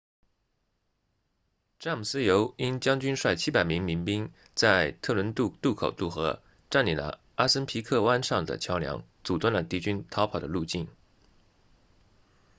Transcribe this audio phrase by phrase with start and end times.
[1.79, 10.87] 詹姆斯尤因将军率700名民兵在特伦顿渡口渡河占领了阿森皮克湾上的桥梁阻断了敌军逃跑的路径